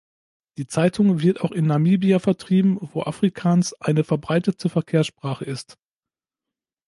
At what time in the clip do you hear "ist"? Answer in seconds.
5.45-5.77